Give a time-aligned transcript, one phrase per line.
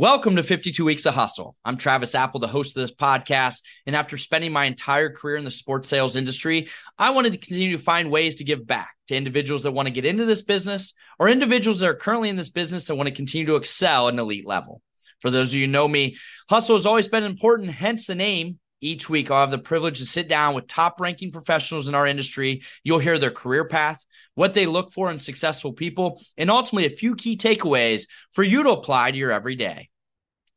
[0.00, 1.56] Welcome to 52 Weeks of Hustle.
[1.62, 3.60] I'm Travis Apel, the host of this podcast.
[3.84, 7.76] And after spending my entire career in the sports sales industry, I wanted to continue
[7.76, 10.94] to find ways to give back to individuals that want to get into this business
[11.18, 14.14] or individuals that are currently in this business that want to continue to excel at
[14.14, 14.80] an elite level.
[15.20, 16.16] For those of you who know me,
[16.48, 18.58] hustle has always been important, hence the name.
[18.80, 22.06] Each week, I'll have the privilege to sit down with top ranking professionals in our
[22.06, 22.62] industry.
[22.82, 24.02] You'll hear their career path,
[24.34, 28.62] what they look for in successful people, and ultimately a few key takeaways for you
[28.62, 29.90] to apply to your everyday.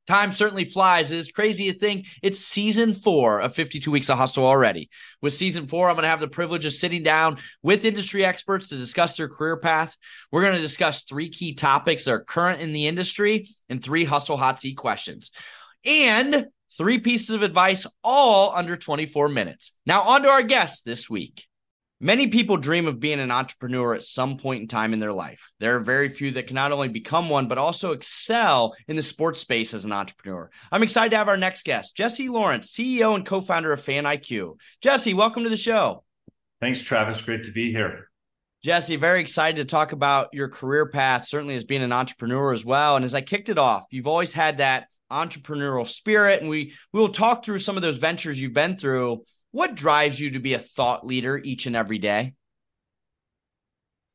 [0.06, 1.12] Time certainly flies.
[1.12, 4.90] It is crazy to think it's season four of 52 Weeks of Hustle already.
[5.22, 8.70] With season four, I'm going to have the privilege of sitting down with industry experts
[8.70, 9.96] to discuss their career path.
[10.32, 14.04] We're going to discuss three key topics that are current in the industry and three
[14.04, 15.32] hustle hot seat questions.
[15.86, 16.48] And
[16.78, 19.72] three pieces of advice, all under 24 minutes.
[19.86, 21.46] Now, on to our guests this week.
[22.04, 25.54] Many people dream of being an entrepreneur at some point in time in their life.
[25.62, 29.02] There are very few that can not only become one, but also excel in the
[29.02, 30.52] sports space as an entrepreneur.
[30.70, 34.04] I'm excited to have our next guest, Jesse Lawrence, CEO and co founder of Fan
[34.04, 34.58] IQ.
[34.82, 36.04] Jesse, welcome to the show.
[36.60, 37.22] Thanks, Travis.
[37.22, 38.10] Great to be here.
[38.66, 42.66] Jesse, very excited to talk about your career path, certainly as being an entrepreneur as
[42.66, 42.98] well.
[42.98, 47.00] And as I kicked it off, you've always had that entrepreneurial spirit, and we we
[47.00, 49.24] will talk through some of those ventures you've been through.
[49.54, 52.34] What drives you to be a thought leader each and every day?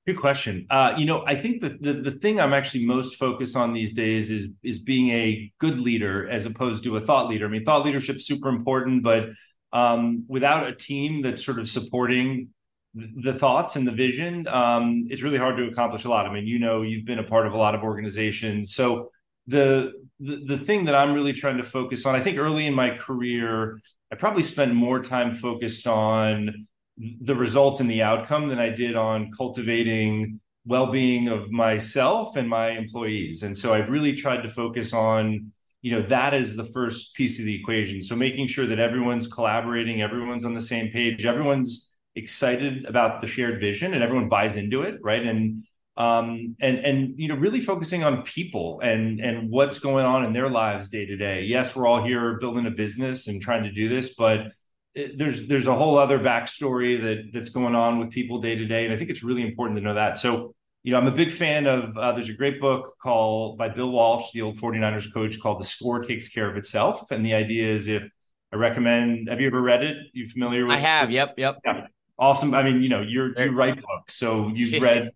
[0.04, 0.66] Good question.
[0.68, 3.92] Uh, you know, I think that the, the thing I'm actually most focused on these
[3.92, 7.46] days is is being a good leader as opposed to a thought leader.
[7.46, 9.28] I mean, thought leadership is super important, but
[9.72, 12.48] um, without a team that's sort of supporting
[12.94, 16.26] the thoughts and the vision, um, it's really hard to accomplish a lot.
[16.26, 19.12] I mean, you know, you've been a part of a lot of organizations, so
[19.46, 22.74] the, the the thing that I'm really trying to focus on, I think early in
[22.74, 23.78] my career,
[24.10, 28.96] I probably spend more time focused on the result and the outcome than I did
[28.96, 33.42] on cultivating well-being of myself and my employees.
[33.42, 37.38] And so I've really tried to focus on, you know, that is the first piece
[37.38, 38.02] of the equation.
[38.02, 43.26] So making sure that everyone's collaborating, everyone's on the same page, everyone's excited about the
[43.26, 45.24] shared vision and everyone buys into it, right?
[45.24, 45.64] And
[45.98, 50.32] um, and and you know really focusing on people and and what's going on in
[50.32, 51.42] their lives day to day.
[51.42, 54.52] Yes, we're all here building a business and trying to do this, but
[54.94, 58.84] there's there's a whole other backstory that that's going on with people day to day,
[58.84, 60.18] and I think it's really important to know that.
[60.18, 60.54] So
[60.84, 61.98] you know, I'm a big fan of.
[61.98, 65.64] Uh, there's a great book called by Bill Walsh, the old 49ers coach, called "The
[65.64, 68.08] Score Takes Care of Itself," and the idea is if
[68.52, 69.28] I recommend.
[69.28, 69.96] Have you ever read it?
[70.12, 70.76] You familiar with?
[70.76, 71.10] I have.
[71.10, 71.14] It?
[71.14, 71.34] Yep.
[71.38, 71.58] Yep.
[71.64, 71.86] Yeah.
[72.20, 72.54] Awesome.
[72.54, 75.10] I mean, you know, you're you write books, so you've read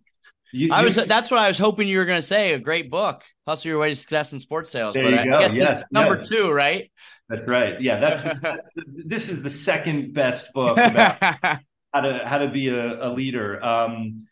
[0.52, 2.52] you, I was that's what I was hoping you were going to say.
[2.52, 4.94] A great book, Hustle Your Way to Success in Sports Sales.
[4.94, 5.54] There but you I go.
[5.54, 6.22] yes, number yeah.
[6.22, 6.90] two, right?
[7.28, 7.80] That's right.
[7.80, 11.16] Yeah, that's, the, that's the, this is the second best book about
[11.92, 13.64] how to how to be a, a leader.
[13.64, 14.26] Um,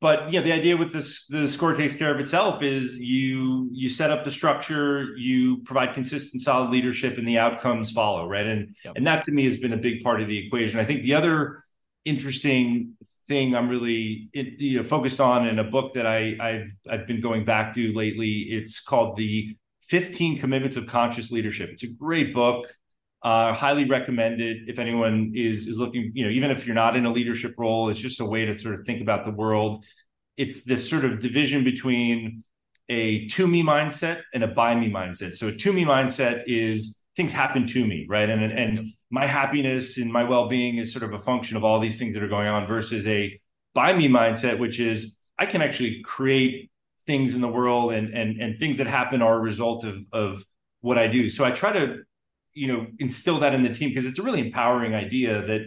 [0.00, 3.88] but yeah, the idea with this the score takes care of itself is you you
[3.88, 8.46] set up the structure, you provide consistent, solid leadership, and the outcomes follow, right?
[8.46, 8.94] And yep.
[8.96, 10.78] and that to me has been a big part of the equation.
[10.78, 11.62] I think the other
[12.04, 12.94] interesting
[13.28, 17.20] thing I'm really you know focused on in a book that I, I've I've been
[17.20, 18.46] going back to lately.
[18.50, 19.56] It's called the
[19.88, 21.70] 15 Commitments of Conscious Leadership.
[21.72, 22.66] It's a great book.
[23.22, 26.10] Uh, highly recommended if anyone is is looking.
[26.14, 28.58] You know, even if you're not in a leadership role, it's just a way to
[28.58, 29.84] sort of think about the world.
[30.36, 32.44] It's this sort of division between
[32.88, 35.36] a to me mindset and a by me mindset.
[35.36, 38.30] So a to me mindset is things happen to me, right?
[38.30, 41.98] And and my happiness and my well-being is sort of a function of all these
[41.98, 43.38] things that are going on versus a
[43.74, 46.70] by me mindset which is i can actually create
[47.06, 50.44] things in the world and and and things that happen are a result of of
[50.80, 51.28] what i do.
[51.28, 51.98] So i try to
[52.54, 55.62] you know instill that in the team because it's a really empowering idea that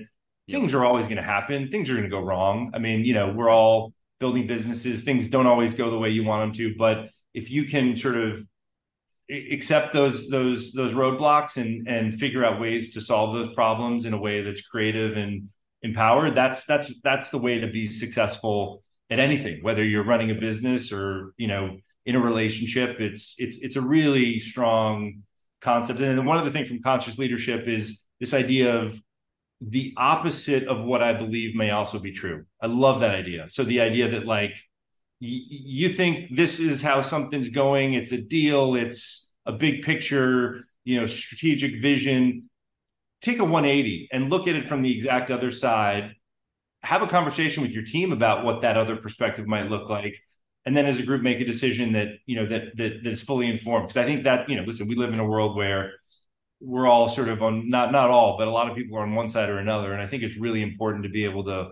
[0.50, 1.70] things are always going to happen.
[1.70, 2.72] Things are going to go wrong.
[2.74, 5.04] I mean you know we're all building businesses.
[5.04, 6.76] Things don't always go the way you want them to.
[6.78, 8.46] But if you can sort of
[9.32, 14.14] accept those those those roadblocks and and figure out ways to solve those problems in
[14.14, 15.50] a way that's creative and
[15.82, 16.36] empowered.
[16.36, 20.92] That's that's that's the way to be successful at anything whether you're running a business
[20.92, 23.00] or you know in a relationship.
[23.00, 25.24] It's it's it's a really strong
[25.62, 26.00] concept.
[26.00, 29.02] And one of the things from conscious leadership is this idea of
[29.62, 32.46] the opposite of what i believe may also be true.
[32.62, 33.48] I love that idea.
[33.48, 34.58] So the idea that like
[35.24, 41.00] you think this is how something's going it's a deal it's a big picture you
[41.00, 42.50] know strategic vision.
[43.22, 46.16] Take a 180 and look at it from the exact other side.
[46.82, 50.16] Have a conversation with your team about what that other perspective might look like
[50.66, 53.22] and then as a group make a decision that you know that that, that is
[53.22, 53.88] fully informed.
[53.88, 55.94] Because i think that you know listen we live in a world where
[56.60, 59.16] we're all sort of on not not all but a lot of people are on
[59.16, 61.70] one side or another and i think it's really important to be able to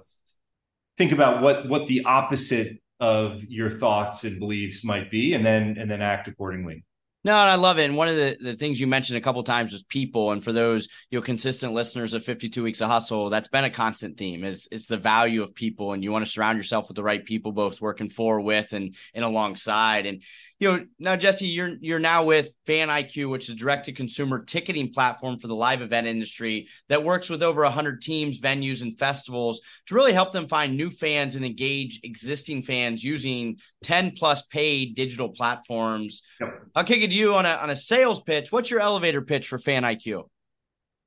[0.98, 5.78] think about what what the opposite of your thoughts and beliefs might be and then
[5.78, 6.84] and then act accordingly
[7.26, 7.84] No, and I love it.
[7.84, 10.32] And one of the, the things you mentioned a couple times was people.
[10.32, 13.70] And for those you know consistent listeners of 52 Weeks of Hustle, that's been a
[13.70, 15.92] constant theme is it's the value of people.
[15.92, 18.96] And you want to surround yourself with the right people, both working for, with, and
[19.14, 20.06] and alongside.
[20.06, 20.24] And
[20.60, 23.94] you know, now Jesse, you're you're now with Fan IQ, which is a direct to
[23.94, 28.82] consumer ticketing platform for the live event industry that works with over 100 teams, venues,
[28.82, 34.12] and festivals to really help them find new fans and engage existing fans using 10
[34.18, 36.22] plus paid digital platforms.
[36.40, 36.68] Yep.
[36.76, 38.52] I'll kick it to you on a on a sales pitch.
[38.52, 40.26] What's your elevator pitch for Fan IQ?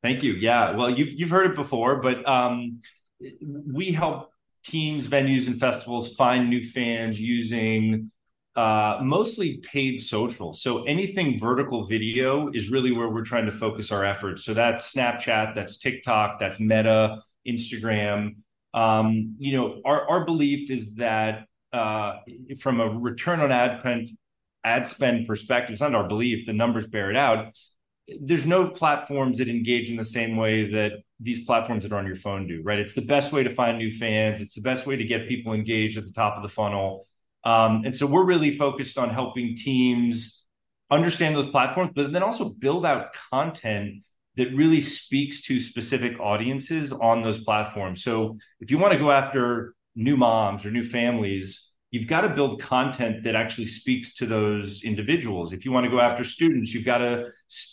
[0.03, 0.33] Thank you.
[0.35, 2.81] Yeah, well, you've you've heard it before, but um,
[3.41, 4.31] we help
[4.65, 8.11] teams, venues, and festivals find new fans using
[8.57, 10.55] uh, mostly paid social.
[10.55, 14.45] So anything vertical video is really where we're trying to focus our efforts.
[14.45, 18.37] So that's Snapchat, that's TikTok, that's Meta, Instagram.
[18.75, 22.17] Um, you know, our our belief is that uh,
[22.61, 23.83] from a return on ad
[24.65, 26.47] ad spend perspective, it's not our belief.
[26.47, 27.55] The numbers bear it out.
[28.21, 32.07] There's no platforms that engage in the same way that these platforms that are on
[32.07, 32.63] your phone do.
[32.63, 32.79] Right?
[32.79, 34.41] It's the best way to find new fans.
[34.41, 37.07] It's the best way to get people engaged at the top of the funnel
[37.45, 40.45] um, and so we're really focused on helping teams
[40.91, 44.05] understand those platforms, but then also build out content
[44.37, 48.03] that really speaks to specific audiences on those platforms.
[48.03, 52.31] So if you want to go after new moms or new families, you've got to
[52.31, 55.53] build content that actually speaks to those individuals.
[55.53, 57.29] If you want to go after students, you've got to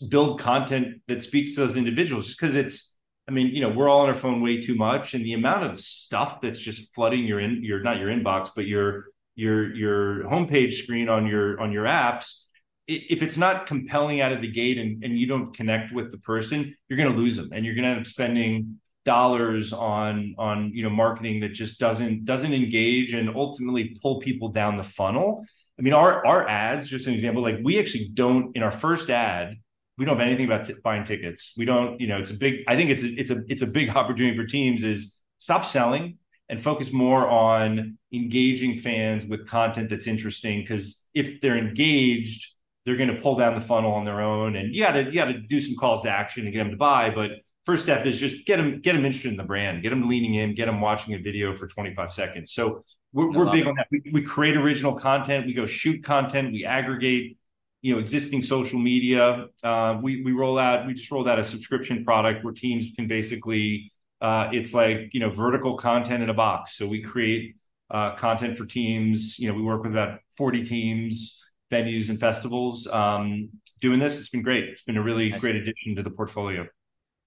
[0.10, 2.96] build content that speaks to those individuals just because it's
[3.28, 5.64] I mean, you know, we're all on our phone way too much, and the amount
[5.64, 9.06] of stuff that's just flooding your in your not your inbox, but your
[9.36, 12.44] your your homepage screen on your on your apps
[12.90, 16.18] if it's not compelling out of the gate and, and you don't connect with the
[16.18, 18.80] person you're going to lose them and you're going to end up spending
[19.10, 24.50] dollars on on you know marketing that just doesn't doesn't engage and ultimately pull people
[24.50, 25.44] down the funnel.
[25.80, 29.10] I mean our our ads just an example like we actually don't in our first
[29.10, 29.56] ad
[29.98, 31.54] we don't have anything about t- buying tickets.
[31.58, 33.68] We don't you know it's a big i think it's a, it's a it's a
[33.80, 36.20] big opportunity for teams is stop selling
[36.50, 40.62] and focus more on engaging fans with content that's interesting.
[40.62, 42.42] Because if they're engaged
[42.86, 44.56] they're going to pull down the funnel on their own.
[44.56, 46.72] And you got to you got to do some calls to action and get them
[46.72, 47.32] to buy but
[47.70, 50.36] first step is just get them get them interested in the brand get them leaning
[50.36, 52.84] in get them watching a video for 25 seconds so
[53.14, 53.68] we're, we're big it.
[53.68, 57.38] on that we, we create original content we go shoot content we aggregate
[57.82, 61.44] you know existing social media uh, we we roll out we just rolled out a
[61.44, 66.34] subscription product where teams can basically uh, it's like you know vertical content in a
[66.34, 66.74] box.
[66.74, 67.56] So we create
[67.90, 69.40] uh, content for teams.
[69.40, 73.50] You know, we work with about 40 teams, venues, and festivals um,
[73.82, 74.20] doing this.
[74.20, 74.66] It's been great.
[74.66, 76.68] It's been a really great addition to the portfolio.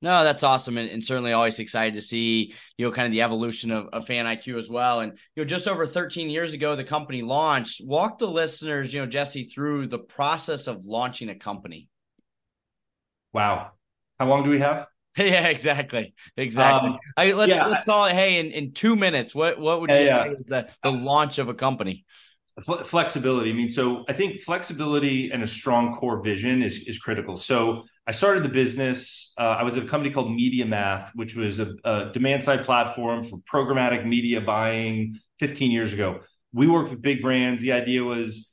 [0.02, 3.22] No, that's awesome, and, and, certainly always excited to see you know kind of the
[3.22, 5.00] evolution of, of Fan IQ as well.
[5.00, 7.81] And you know, just over 13 years ago, the company launched.
[7.84, 11.88] Walk the listeners, you know, Jesse, through the process of launching a company.
[13.32, 13.70] Wow,
[14.19, 14.88] how long do we have?
[15.19, 16.88] Yeah, exactly, exactly.
[16.88, 17.66] Um, I, let's yeah.
[17.66, 18.14] let's call it.
[18.14, 21.38] Hey, in, in two minutes, what what would you yeah, say is the the launch
[21.38, 22.06] of a company?
[22.84, 23.50] Flexibility.
[23.50, 27.37] I mean, so I think flexibility and a strong core vision is is critical.
[27.37, 29.32] So I started the business.
[29.38, 33.25] Uh, I was at a company called MediaMath, which was a, a demand side platform
[33.25, 36.20] for programmatic media buying 15 years ago.
[36.52, 37.62] We worked with big brands.
[37.62, 38.52] The idea was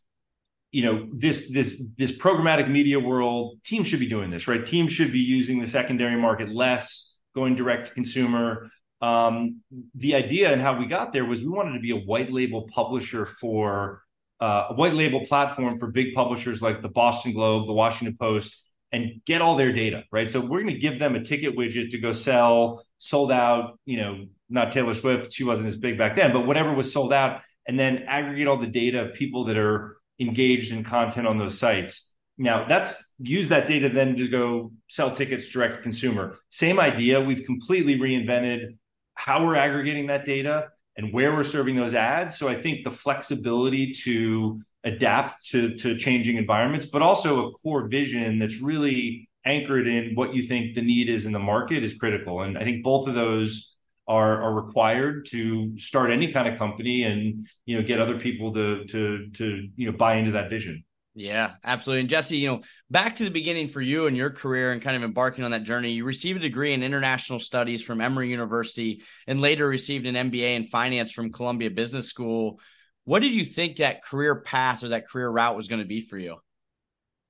[0.71, 4.91] you know this this this programmatic media world teams should be doing this right teams
[4.91, 8.69] should be using the secondary market less going direct to consumer
[9.01, 9.61] um,
[9.95, 12.67] the idea and how we got there was we wanted to be a white label
[12.71, 14.03] publisher for
[14.41, 18.68] uh, a white label platform for big publishers like the boston globe the washington post
[18.91, 21.91] and get all their data right so we're going to give them a ticket widget
[21.91, 26.15] to go sell sold out you know not taylor swift she wasn't as big back
[26.15, 29.55] then but whatever was sold out and then aggregate all the data of people that
[29.55, 32.13] are engaged in content on those sites.
[32.35, 36.37] Now, that's use that data then to go sell tickets direct to consumer.
[36.49, 37.21] Same idea.
[37.21, 38.77] We've completely reinvented
[39.13, 42.39] how we're aggregating that data and where we're serving those ads.
[42.39, 47.87] So I think the flexibility to adapt to, to changing environments, but also a core
[47.87, 51.95] vision that's really anchored in what you think the need is in the market is
[51.95, 52.41] critical.
[52.41, 57.03] And I think both of those are are required to start any kind of company
[57.03, 60.83] and you know get other people to to to you know buy into that vision.
[61.15, 62.01] Yeah, absolutely.
[62.01, 64.95] And Jesse, you know, back to the beginning for you and your career and kind
[64.95, 69.01] of embarking on that journey, you received a degree in international studies from Emory University
[69.27, 72.59] and later received an MBA in finance from Columbia Business School.
[73.09, 75.99] What did you think that career path or that career route was going to be
[75.99, 76.35] for you?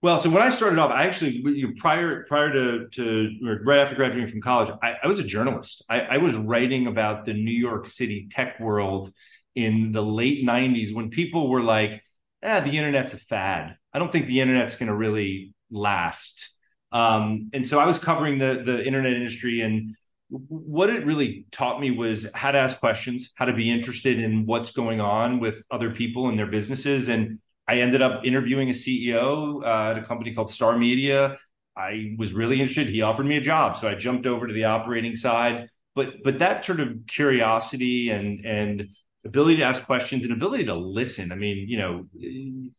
[0.02, 1.42] Well, so when I started off, I actually
[1.78, 5.86] prior prior to to right after graduating from college, I, I was a journalist.
[5.88, 9.14] I, I, was writing about the New York City tech world
[9.56, 12.04] in the late '90s when people were like,
[12.44, 16.56] "Ah, the internet's a fad." I don't think the internet's going to really last.
[16.92, 19.96] Um, and so I was covering the the internet industry, and
[20.30, 24.46] what it really taught me was how to ask questions, how to be interested in
[24.46, 27.10] what's going on with other people and their businesses.
[27.10, 31.38] And I ended up interviewing a CEO uh, at a company called Star Media.
[31.76, 32.90] I was really interested.
[32.90, 35.68] He offered me a job, so I jumped over to the operating side.
[35.96, 38.90] But but that sort of curiosity and and
[39.26, 41.32] ability to ask questions and ability to listen.
[41.32, 42.06] I mean, you know,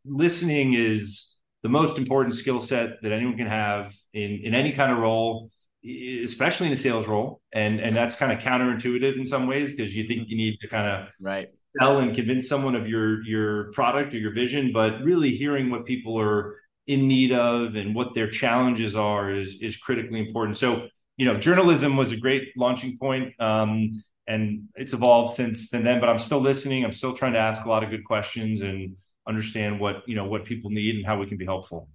[0.05, 4.93] listening is the most important skill set that anyone can have in in any kind
[4.93, 5.51] of role,
[5.85, 7.41] especially in a sales role.
[7.53, 10.69] And and that's kind of counterintuitive in some ways because you think you need to
[10.69, 15.01] kind of right sell and convince someone of your your product or your vision, but
[15.03, 16.57] really hearing what people are
[16.87, 20.57] in need of and what their challenges are is is critically important.
[20.57, 23.39] So you know, journalism was a great launching point.
[23.41, 23.93] Um,
[24.27, 27.69] and it's evolved since then but i'm still listening i'm still trying to ask a
[27.69, 28.97] lot of good questions and
[29.27, 31.89] understand what you know what people need and how we can be helpful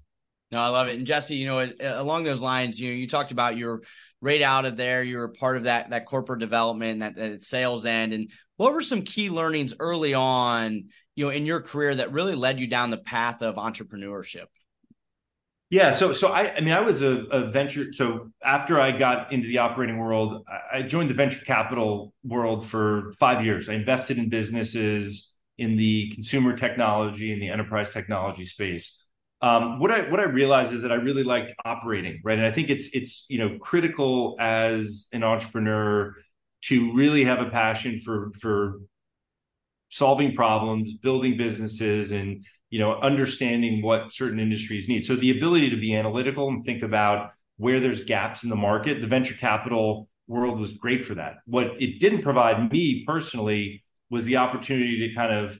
[0.51, 3.31] no i love it and jesse you know along those lines you know you talked
[3.31, 3.81] about your
[4.21, 7.85] right out of there you're a part of that that corporate development that, that sales
[7.85, 10.85] end and what were some key learnings early on
[11.15, 14.45] you know in your career that really led you down the path of entrepreneurship
[15.71, 19.33] yeah, so so I I mean I was a, a, venture so after I got
[19.33, 23.67] into the operating world, I joined the venture capital world for five years.
[23.67, 29.04] I invested in businesses in the consumer technology and the enterprise technology space.
[29.41, 32.37] Um, what I what I realized is that I really liked operating, right?
[32.37, 36.15] And I think it's it's you know critical as an entrepreneur
[36.63, 38.79] to really have a passion for for
[39.89, 45.03] solving problems, building businesses, and you know understanding what certain industries need.
[45.05, 49.01] So the ability to be analytical and think about where there's gaps in the market,
[49.01, 51.35] the venture capital world was great for that.
[51.45, 55.59] What it didn't provide me personally was the opportunity to kind of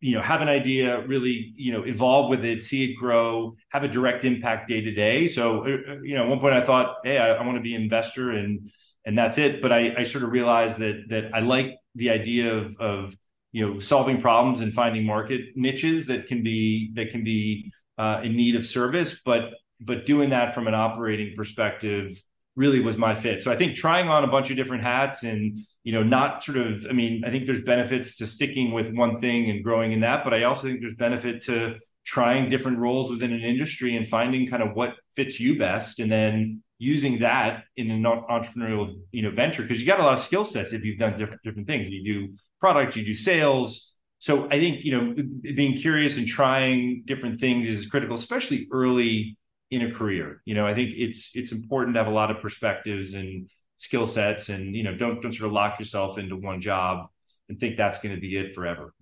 [0.00, 3.82] you know have an idea really you know evolve with it see it grow have
[3.82, 5.26] a direct impact day to day.
[5.26, 7.62] So uh, uh, you know at one point i thought hey i, I want to
[7.62, 8.70] be an investor and
[9.06, 9.62] and that's it.
[9.62, 13.16] But I, I sort of realized that that i like the idea of of
[13.52, 18.20] you know solving problems and finding market niches that can be that can be uh,
[18.22, 19.20] in need of service.
[19.24, 22.22] But but doing that from an operating perspective
[22.60, 23.42] really was my fit.
[23.42, 25.40] So i think trying on a bunch of different hats and
[25.86, 29.18] you know not sort of i mean i think there's benefits to sticking with one
[29.18, 31.56] thing and growing in that but i also think there's benefit to
[32.04, 36.10] trying different roles within an industry and finding kind of what fits you best and
[36.10, 39.62] then using that in an entrepreneurial you know venture.
[39.62, 41.88] Because you got a lot of skill sets if you've done different different things.
[41.88, 43.94] You do product you do sales.
[44.18, 45.04] So i think you know
[45.54, 49.38] being curious and trying different things is critical especially early
[49.70, 52.40] in a career you know i think it's it's important to have a lot of
[52.40, 56.60] perspectives and skill sets and you know don't don't sort of lock yourself into one
[56.60, 57.08] job
[57.48, 58.92] and think that's going to be it forever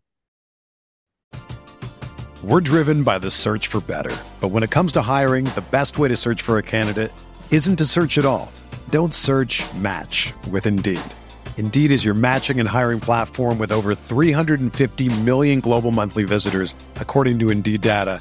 [2.45, 5.99] we're driven by the search for better but when it comes to hiring the best
[5.99, 7.13] way to search for a candidate
[7.51, 8.53] isn't to search at all.
[8.91, 11.01] Don't search match with Indeed.
[11.57, 17.41] Indeed is your matching and hiring platform with over 350 million global monthly visitors, according
[17.41, 18.21] to Indeed data,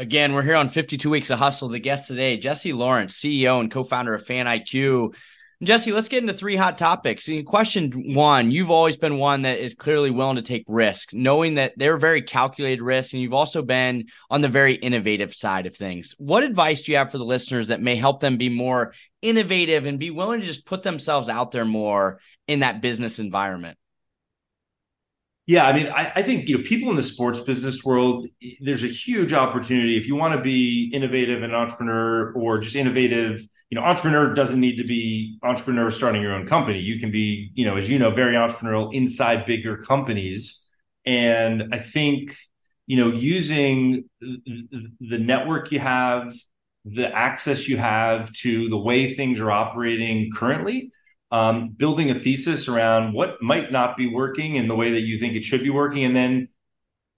[0.00, 1.68] Again, we're here on 52 Weeks of Hustle.
[1.68, 5.14] The guest today, Jesse Lawrence, CEO and co founder of Fan IQ.
[5.62, 7.28] Jesse, let's get into three hot topics.
[7.44, 11.74] Question one, you've always been one that is clearly willing to take risks, knowing that
[11.76, 16.14] they're very calculated risks, and you've also been on the very innovative side of things.
[16.16, 19.84] What advice do you have for the listeners that may help them be more innovative
[19.84, 23.76] and be willing to just put themselves out there more in that business environment?
[25.50, 28.28] Yeah, I mean, I, I, think you know people in the sports business world.
[28.60, 33.44] There's a huge opportunity if you want to be innovative and entrepreneur, or just innovative.
[33.68, 36.78] You know, entrepreneur doesn't need to be entrepreneur starting your own company.
[36.78, 40.70] You can be, you know, as you know, very entrepreneurial inside bigger companies.
[41.04, 42.36] And I think
[42.86, 46.32] you know using the network you have
[46.84, 50.92] the access you have to the way things are operating currently,
[51.30, 55.18] um, building a thesis around what might not be working in the way that you
[55.18, 56.48] think it should be working, and then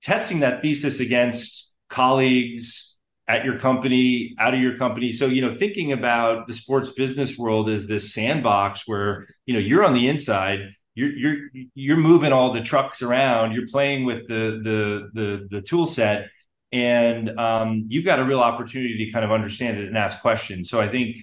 [0.02, 5.12] testing that thesis against colleagues at your company, out of your company.
[5.12, 9.60] So, you know, thinking about the sports business world as this sandbox where, you know,
[9.60, 10.60] you're on the inside,
[10.94, 11.36] you're you're
[11.74, 16.28] you're moving all the trucks around, you're playing with the the the the tool set
[16.72, 20.70] and um, you've got a real opportunity to kind of understand it and ask questions.
[20.70, 21.16] So I think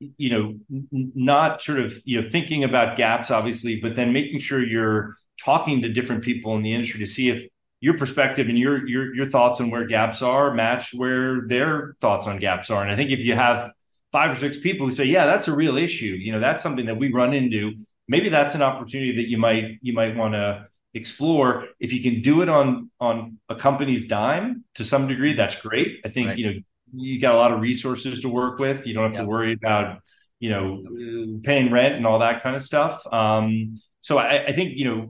[0.00, 0.54] you know
[0.90, 5.14] not sort of you know thinking about gaps obviously but then making sure you're
[5.44, 7.46] talking to different people in the industry to see if
[7.80, 12.26] your perspective and your your your thoughts on where gaps are match where their thoughts
[12.26, 12.82] on gaps are.
[12.82, 13.72] And i think if you have
[14.12, 16.86] five or six people who say yeah that's a real issue you know that's something
[16.86, 17.72] that we run into.
[18.10, 21.66] Maybe that's an opportunity that you might you might want to explore.
[21.78, 26.00] If you can do it on on a company's dime to some degree that's great.
[26.04, 26.38] I think right.
[26.38, 26.60] you know
[26.94, 28.86] you got a lot of resources to work with.
[28.86, 29.22] You don't have yep.
[29.22, 30.00] to worry about
[30.40, 33.02] you know paying rent and all that kind of stuff.
[33.12, 35.08] Um, so I, I, think you know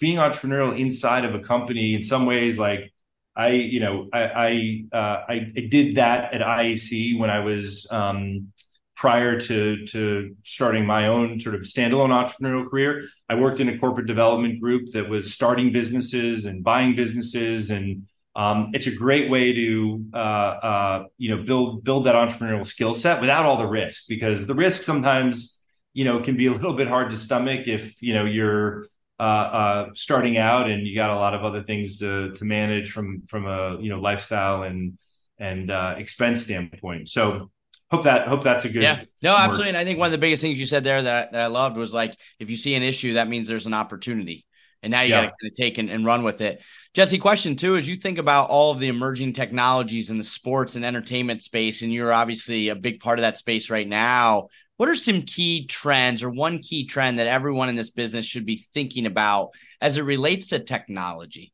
[0.00, 2.92] being entrepreneurial inside of a company in some ways like
[3.36, 7.86] i you know i I, uh, I, I did that at iac when i was
[7.90, 8.52] um,
[8.96, 13.06] prior to to starting my own sort of standalone entrepreneurial career.
[13.28, 18.06] I worked in a corporate development group that was starting businesses and buying businesses and
[18.36, 22.94] um, it's a great way to uh, uh, you know build build that entrepreneurial skill
[22.94, 26.74] set without all the risk because the risk sometimes you know can be a little
[26.74, 28.86] bit hard to stomach if you know you're
[29.20, 32.90] uh, uh starting out and you got a lot of other things to to manage
[32.90, 34.98] from from a you know lifestyle and
[35.38, 37.08] and uh, expense standpoint.
[37.08, 37.50] So
[37.90, 39.04] hope that hope that's a good yeah.
[39.22, 39.68] No absolutely.
[39.68, 41.76] And i think one of the biggest things you said there that, that i loved
[41.76, 44.46] was like if you see an issue that means there's an opportunity
[44.84, 45.22] and now you yeah.
[45.22, 46.62] got to kind of take and, and run with it
[46.92, 50.76] jesse question too as you think about all of the emerging technologies in the sports
[50.76, 54.88] and entertainment space and you're obviously a big part of that space right now what
[54.88, 58.64] are some key trends or one key trend that everyone in this business should be
[58.74, 61.52] thinking about as it relates to technology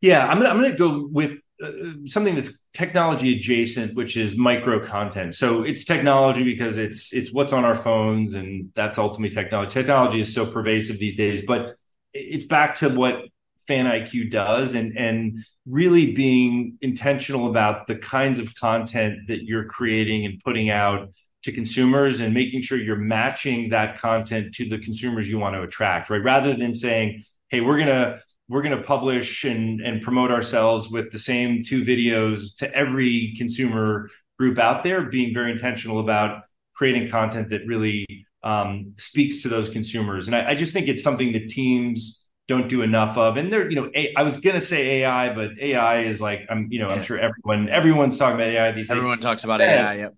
[0.00, 1.70] yeah i'm gonna, I'm gonna go with uh,
[2.04, 5.34] something that's technology adjacent, which is micro content.
[5.34, 9.70] So it's technology because it's it's what's on our phones, and that's ultimately technology.
[9.70, 11.74] Technology is so pervasive these days, but
[12.16, 13.24] it's back to what
[13.66, 19.64] Fan IQ does, and and really being intentional about the kinds of content that you're
[19.64, 21.08] creating and putting out
[21.42, 25.62] to consumers, and making sure you're matching that content to the consumers you want to
[25.62, 26.22] attract, right?
[26.22, 31.10] Rather than saying, "Hey, we're gonna." we're going to publish and, and promote ourselves with
[31.10, 36.42] the same two videos to every consumer group out there, being very intentional about
[36.74, 40.28] creating content that really um, speaks to those consumers.
[40.28, 43.36] And I, I, just think it's something that teams don't do enough of.
[43.36, 46.46] And they're, you know, a, I was going to say AI, but AI is like,
[46.48, 46.94] I'm, you know, yeah.
[46.94, 49.94] I'm sure everyone, everyone's talking about AI these Everyone talks about said, AI.
[49.94, 50.14] Yep.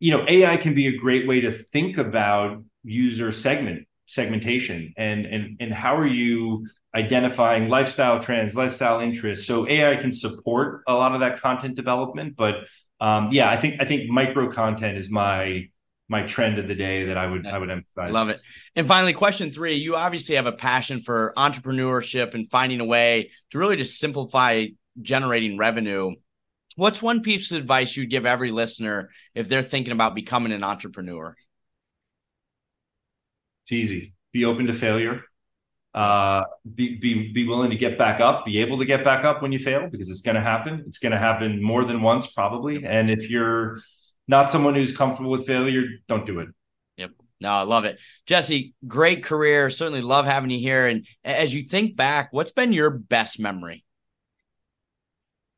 [0.00, 5.24] You know, AI can be a great way to think about user segment segmentation and
[5.24, 9.46] and and how are you identifying lifestyle trends, lifestyle interests.
[9.46, 12.66] So AI can support a lot of that content development, but
[13.00, 15.68] um, yeah, I think I think micro content is my
[16.10, 18.12] my trend of the day that I would I would emphasize.
[18.12, 18.42] Love it.
[18.76, 23.30] And finally, question three: You obviously have a passion for entrepreneurship and finding a way
[23.50, 24.66] to really just simplify
[25.00, 26.14] generating revenue.
[26.76, 30.64] What's one piece of advice you'd give every listener if they're thinking about becoming an
[30.64, 31.36] entrepreneur?
[33.64, 34.14] It's easy.
[34.32, 35.22] Be open to failure
[35.94, 36.44] uh,
[36.74, 39.52] be, be, be willing to get back up, be able to get back up when
[39.52, 40.84] you fail because it's going to happen.
[40.86, 42.84] It's going to happen more than once, probably.
[42.84, 43.80] And if you're
[44.30, 46.48] not someone who's comfortable with failure, don't do it.
[46.96, 47.10] Yep.
[47.40, 47.98] No, I love it.
[48.26, 49.68] Jesse, great career.
[49.70, 50.86] Certainly love having you here.
[50.86, 53.84] And as you think back, what's been your best memory?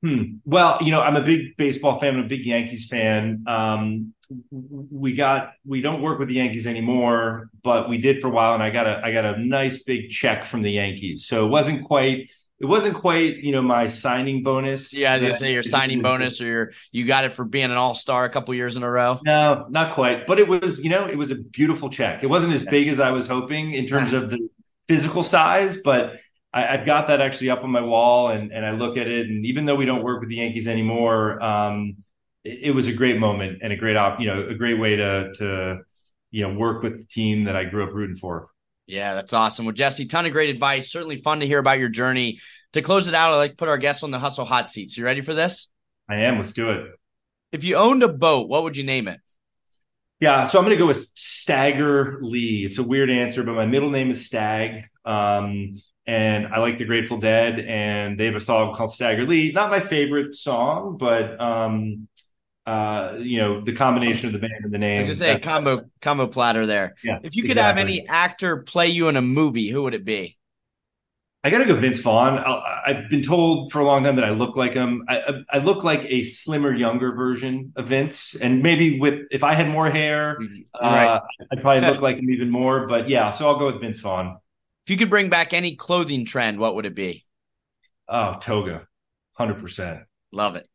[0.03, 0.23] Hmm.
[0.45, 2.15] Well, you know, I'm a big baseball fan.
[2.15, 3.45] I'm a big Yankees fan.
[3.47, 4.15] Um,
[4.51, 8.55] we got we don't work with the Yankees anymore, but we did for a while,
[8.55, 11.27] and I got a I got a nice big check from the Yankees.
[11.27, 12.31] So it wasn't quite
[12.63, 14.95] it wasn't quite you know my signing bonus.
[14.95, 17.65] Yeah, I was gonna say your signing bonus, or your you got it for being
[17.65, 19.19] an all star a couple years in a row.
[19.25, 22.23] No, not quite, but it was you know it was a beautiful check.
[22.23, 24.49] It wasn't as big as I was hoping in terms of the
[24.87, 26.21] physical size, but
[26.55, 29.27] I, have got that actually up on my wall, and and I look at it,
[29.27, 31.97] and even though we don't work with the Yankees anymore, um,
[32.45, 34.95] it, it, was a great moment and a great op, you know, a great way
[34.95, 35.81] to to
[36.31, 38.52] you know work with the team that I grew up rooting for.
[38.87, 39.65] Yeah, that's awesome.
[39.65, 40.91] Well, Jesse, ton of great advice.
[40.91, 42.41] Certainly fun to hear about your journey.
[42.73, 44.97] To close it out, I like to put our guests on the hustle hot seats.
[44.97, 45.69] You ready for this?
[46.09, 46.37] I am.
[46.37, 46.87] Let's do it.
[47.53, 49.21] If you owned a boat, what would you name it?
[50.21, 52.65] Yeah, so I'm going to go with Stagger Lee.
[52.65, 54.85] It's a weird answer, but my middle name is Stag.
[55.05, 59.53] Um, and I like the Grateful Dead, and they have a song called Stagger Lee.
[59.53, 62.09] Not my favorite song, but um,
[62.67, 65.05] uh, you know, the combination of the band and the name.
[65.05, 66.95] I was gonna say combo combo platter there.
[67.03, 67.81] Yeah, if you could exactly.
[67.81, 70.37] have any actor play you in a movie, who would it be?
[71.45, 72.39] I got to go Vince Vaughn.
[72.39, 75.05] i have been told for a long time that I look like him.
[75.09, 79.55] I, I, look like a slimmer, younger version of Vince, and maybe with if I
[79.55, 80.61] had more hair, mm-hmm.
[80.75, 81.19] uh,
[81.51, 82.87] I'd probably look like him even more.
[82.87, 84.39] But yeah, so I'll go with Vince Vaughn.
[84.87, 87.25] If you could bring back any clothing trend, what would it be?
[88.09, 88.87] Oh, toga,
[89.33, 90.05] hundred percent.
[90.31, 90.69] Love it.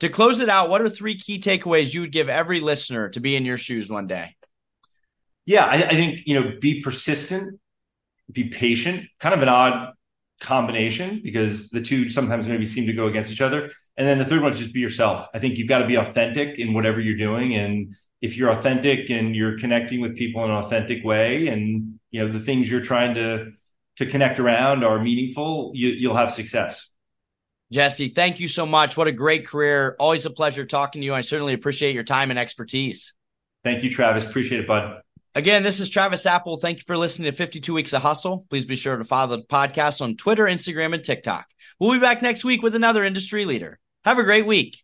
[0.00, 3.20] To close it out, what are three key takeaways you would give every listener to
[3.20, 4.34] be in your shoes one day?
[5.46, 7.60] Yeah, I, I think you know, be persistent
[8.32, 9.92] be patient, kind of an odd
[10.40, 13.70] combination because the two sometimes maybe seem to go against each other.
[13.96, 15.28] And then the third one is just be yourself.
[15.34, 17.54] I think you've got to be authentic in whatever you're doing.
[17.54, 22.24] And if you're authentic and you're connecting with people in an authentic way and you
[22.24, 23.52] know the things you're trying to
[23.96, 26.88] to connect around are meaningful, you, you'll have success.
[27.72, 28.98] Jesse, thank you so much.
[28.98, 29.96] What a great career.
[29.98, 31.14] Always a pleasure talking to you.
[31.14, 33.14] I certainly appreciate your time and expertise.
[33.64, 34.26] Thank you, Travis.
[34.26, 35.00] Appreciate it, bud.
[35.34, 36.60] Again, this is Travis Apel.
[36.60, 38.44] Thank you for listening to 52 Weeks of Hustle.
[38.50, 41.46] Please be sure to follow the podcast on Twitter, Instagram, and TikTok.
[41.80, 43.78] We'll be back next week with another industry leader.
[44.04, 44.82] Have a great week.